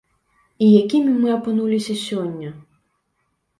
І 0.67 0.69
якімі 0.83 1.11
мы 1.19 1.29
апынуліся 1.35 1.99
сёння? 2.07 2.49